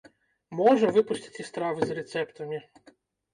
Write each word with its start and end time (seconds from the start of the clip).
Можа, 0.59 0.89
выпусцяць 0.95 1.41
і 1.43 1.45
стравы 1.49 1.81
з 1.91 1.99
рэцэптамі. 1.99 2.59